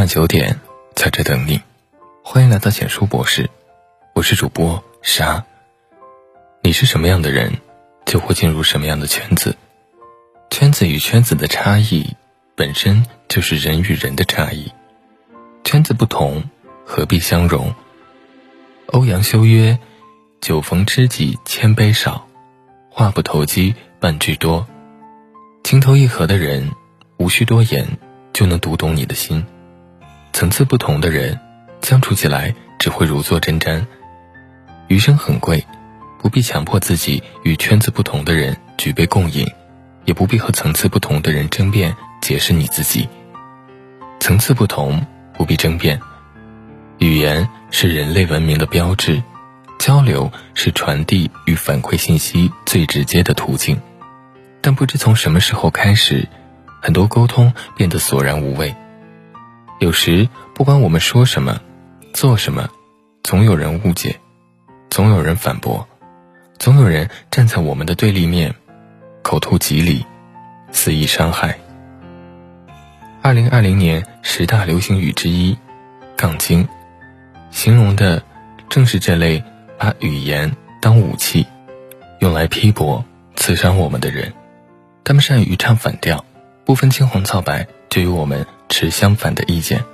[0.00, 0.58] 晚九点，
[0.96, 1.60] 在这等你。
[2.24, 3.50] 欢迎来到简书博士，
[4.14, 5.44] 我是主播沙。
[6.62, 7.52] 你是什么样的人，
[8.06, 9.58] 就会进入什么样的圈子。
[10.50, 12.16] 圈子与圈子的差异，
[12.54, 14.72] 本身就是人与人的差异。
[15.64, 16.44] 圈子不同，
[16.86, 17.74] 何必相容？
[18.86, 19.78] 欧阳修曰
[20.40, 22.26] ：“酒逢知己千杯少，
[22.88, 24.66] 话不投机半句多。”
[25.62, 26.70] 情投意合的人，
[27.18, 27.98] 无需多言
[28.32, 29.44] 就能读懂你的心。
[30.40, 31.38] 层次不同的人，
[31.82, 33.84] 相处起来只会如坐针毡。
[34.88, 35.62] 余生很贵，
[36.18, 39.46] 不必强迫自己与圈子不同的人举杯共饮，
[40.06, 43.06] 也不必和层次不同的人争辩解释你自己。
[44.18, 46.00] 层次不同，不必争辩。
[47.00, 49.22] 语言是人类文明的标志，
[49.78, 53.78] 交流是传递与反馈信息最直接的途径。
[54.62, 56.26] 但不知从什么时候开始，
[56.80, 58.74] 很多沟通变得索然无味。
[59.80, 61.58] 有时，不管我们说什么、
[62.12, 62.68] 做什么，
[63.22, 64.20] 总有人误解，
[64.90, 65.88] 总有人反驳，
[66.58, 68.54] 总有人站在我们的对立面，
[69.22, 70.04] 口吐吉礼，
[70.70, 71.58] 肆意伤害。
[73.22, 75.56] 二零二零年十大流行语之一
[76.14, 76.68] “杠精”，
[77.50, 78.22] 形容的
[78.68, 79.42] 正是这类
[79.78, 81.46] 把语言当武器，
[82.18, 83.02] 用来批驳、
[83.34, 84.34] 刺伤我们的人。
[85.04, 86.22] 他们善于唱反调，
[86.66, 89.84] 不分青红皂白就与我们持相反的意见。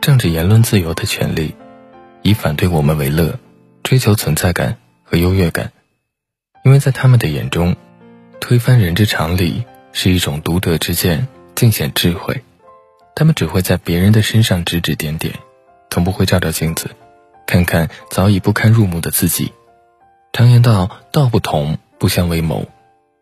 [0.00, 1.54] 政治言论自由的权利，
[2.22, 3.38] 以反对我们为乐，
[3.82, 5.70] 追求存在感和优越感。
[6.64, 7.76] 因为在他们的眼中，
[8.40, 12.42] 推翻人之常理是一种独得之见，尽显智慧。
[13.14, 15.34] 他们只会在别人的身上指指点点，
[15.90, 16.90] 从不会照照镜子，
[17.46, 19.52] 看看早已不堪入目的自己。
[20.32, 22.66] 常言道：“道不同，不相为谋。”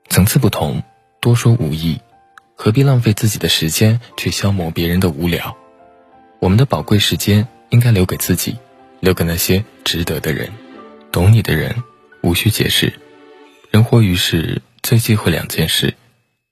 [0.08, 0.82] 层次不同，
[1.20, 2.00] 多说无益，
[2.54, 5.56] 何必浪费自己的时间去消磨别人的无聊？
[6.40, 8.56] 我们的宝贵时间应该留给自己，
[9.00, 10.50] 留给那些值得的人。
[11.10, 11.74] 懂你的人，
[12.22, 12.92] 无需解释。
[13.70, 15.94] 人活于世，最忌讳两件事：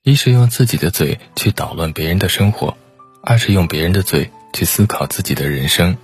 [0.02, 2.76] 一是用自己的嘴去捣乱别人的生活；
[3.22, 5.96] 二是用别人的嘴去思考自己的人生。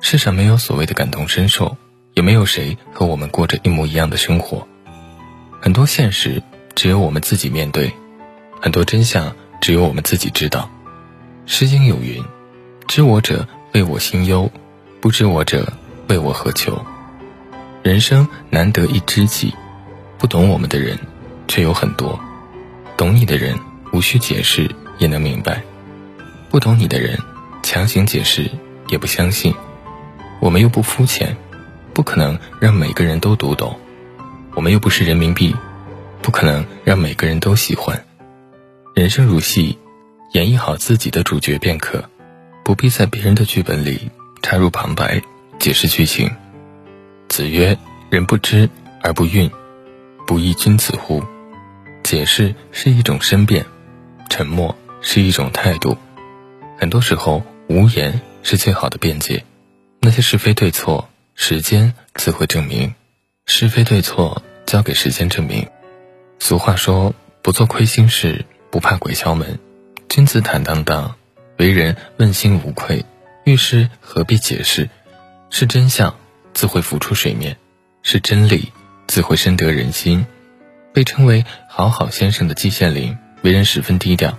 [0.00, 1.76] 世上没有所谓的感同身受，
[2.14, 4.66] 也没有谁和我们过着一模一样的生活。
[5.60, 6.42] 很多现实。
[6.76, 7.92] 只有我们自己面对，
[8.60, 10.70] 很多真相只有我们自己知道。
[11.52, 12.22] 《诗经》有云
[12.86, 14.50] ：“知我者，谓我心忧；
[15.00, 15.72] 不知我者，
[16.08, 16.84] 谓我何求。”
[17.82, 19.54] 人生难得一知己，
[20.18, 20.98] 不懂我们的人
[21.48, 22.20] 却有很多。
[22.96, 23.58] 懂你的人
[23.92, 25.62] 无需解释也能明白，
[26.50, 27.18] 不懂你的人
[27.62, 28.50] 强行解释
[28.88, 29.54] 也不相信。
[30.38, 31.34] 我们又不肤浅，
[31.94, 33.78] 不可能让每个人都读懂。
[34.54, 35.56] 我们又不是人民币。
[36.22, 38.04] 不可能让每个人都喜欢。
[39.00, 39.78] 人生如戏，
[40.32, 42.04] 演绎好自己的主角便可，
[42.62, 44.10] 不必在别人的剧本里
[44.42, 45.22] 插入旁白
[45.58, 46.30] 解释剧情。
[47.26, 47.78] 子曰
[48.12, 48.68] ：“人不知
[49.00, 49.50] 而不愠，
[50.26, 51.24] 不亦君子乎？”
[52.04, 53.64] 解释是一种申辩，
[54.28, 55.96] 沉默是一种态度。
[56.76, 59.46] 很多时候，无言是最好的辩解。
[60.00, 62.94] 那些是非对错，时间自会证明。
[63.46, 65.66] 是非对错，交给时间证明。
[66.38, 69.58] 俗话说：“不做亏心事，不怕鬼敲门。”
[70.08, 71.14] 君子坦荡荡，
[71.58, 73.04] 为人问心无愧。
[73.44, 74.90] 遇事何必解释？
[75.50, 76.16] 是真相，
[76.52, 77.54] 自会浮出水面；
[78.02, 78.72] 是真理，
[79.06, 80.26] 自会深得人心。
[80.92, 84.36] 被称为“好好先生”的季羡林，为人十分低调。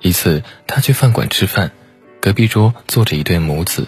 [0.00, 1.70] 一次，他去饭馆吃饭，
[2.20, 3.86] 隔壁桌坐着一对母子，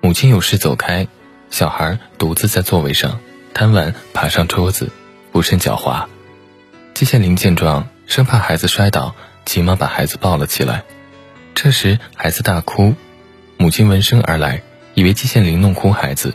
[0.00, 1.08] 母亲有事走开，
[1.50, 3.18] 小孩独自在座位上
[3.52, 4.90] 贪玩，爬上桌子，
[5.32, 6.08] 不慎脚滑。
[6.94, 10.84] 季羡林见状，生怕孩子摔倒，急忙把孩子抱了起来。
[11.54, 12.94] 这时，孩子大哭，
[13.56, 14.62] 母亲闻声而来，
[14.94, 16.34] 以为季羡林弄哭孩子，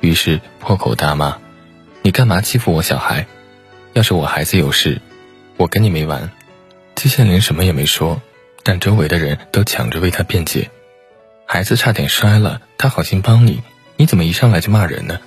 [0.00, 1.38] 于是破口大骂
[2.02, 3.26] ：“你干嘛欺负我小孩？
[3.94, 5.00] 要是我孩子有事，
[5.56, 6.30] 我跟你没完！”
[6.94, 8.20] 季羡林什么也没说，
[8.62, 10.70] 但周围的人都抢着为他辩解
[11.46, 13.62] ：“孩子差点摔了，他好心帮你，
[13.96, 15.18] 你怎么一上来就骂人呢？”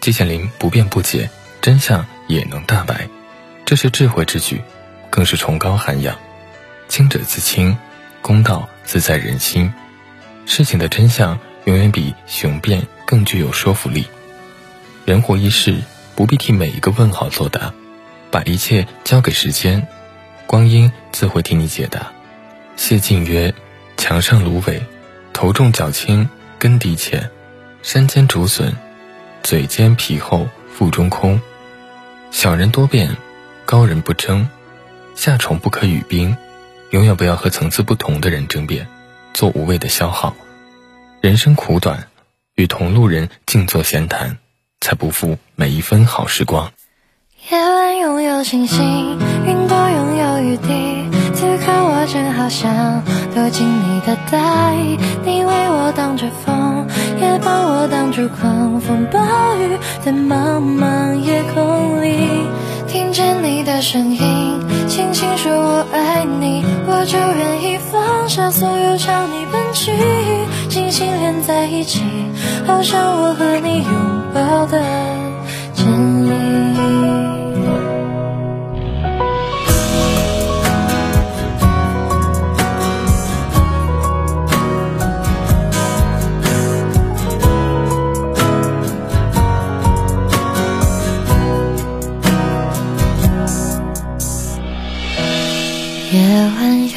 [0.00, 1.30] 季羡林不辩不解，
[1.62, 3.08] 真相也能大白。
[3.64, 4.60] 这是智慧之举，
[5.14, 6.18] 更是崇高涵养。
[6.88, 7.78] 清者自清，
[8.20, 9.72] 公道自在人心。
[10.44, 14.08] 事情的真相永远比雄辩更具有说服力。
[15.04, 15.80] 人活一世，
[16.16, 17.72] 不必替每一个问号作答，
[18.32, 19.86] 把一切交给时间，
[20.48, 22.10] 光阴自会替你解答。
[22.74, 23.54] 谢晋曰
[23.96, 24.82] ：“墙上芦苇，
[25.32, 26.28] 头重脚轻，
[26.58, 27.30] 根底浅，
[27.84, 28.74] 山间竹笋，
[29.44, 31.40] 嘴尖皮厚，腹中空。
[32.32, 33.16] 小人多变。”
[33.66, 34.46] 高人不争，
[35.14, 36.36] 夏虫不可语冰。
[36.90, 38.86] 永远不要和层次不同的人争辩，
[39.32, 40.34] 做无谓的消耗。
[41.20, 42.06] 人生苦短，
[42.54, 44.38] 与同路人静坐闲谈，
[44.80, 46.70] 才不负每一分好时光。
[47.50, 53.02] 夜晚拥有星星，云朵拥有雨滴，此刻我正好想
[53.34, 56.86] 躲进你的大衣，你为我挡着风，
[57.20, 59.18] 也帮我挡住狂风暴
[59.56, 62.46] 雨，在茫茫夜空里，
[62.86, 64.63] 听见你的声音，
[64.94, 69.90] 轻轻说我爱你，我就愿意放下所有朝你奔去，
[70.68, 72.00] 紧紧连在一起，
[72.64, 73.92] 好像我和你拥
[74.32, 74.80] 抱的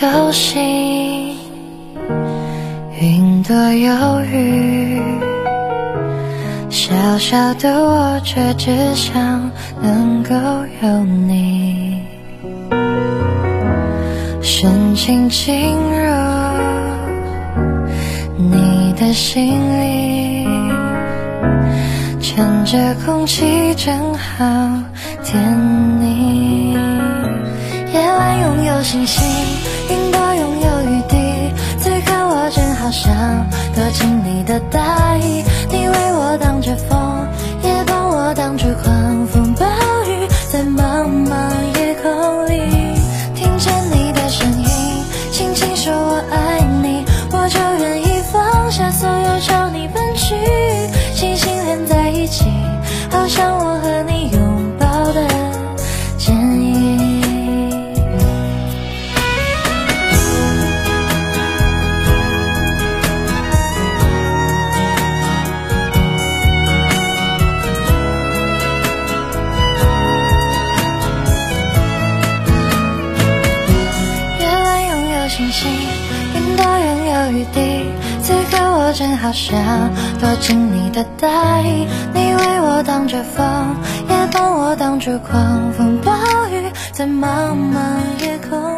[0.10, 1.36] 流星，
[3.02, 5.02] 云朵有雨，
[6.70, 9.52] 小小的我却只想
[9.82, 10.34] 能够
[10.82, 12.02] 有你，
[14.42, 16.10] 深情进入
[18.38, 20.48] 你的心里，
[22.22, 24.46] 趁着空气正好
[25.22, 25.44] 甜
[26.00, 26.97] 腻。
[28.18, 29.24] 晚拥有星星，
[29.90, 33.14] 云朵拥有雨滴，此刻我正好想
[33.76, 37.28] 躲进你的大衣，你为我挡着风，
[37.62, 39.66] 也帮我挡住狂风暴
[40.08, 41.30] 雨，在茫茫
[41.80, 42.60] 夜空里，
[43.36, 44.66] 听见你的声音，
[45.32, 50.36] 轻轻说我爱你，我就愿意放下所有朝你奔去，
[51.14, 52.46] 星星连在一起，
[53.12, 53.57] 好像
[77.38, 77.86] 雨滴，
[78.24, 79.56] 此刻我真好想
[80.20, 83.46] 躲进你的大衣，你为我挡着风，
[84.10, 86.12] 也帮我挡住狂风暴
[86.50, 88.77] 雨，在茫茫夜空。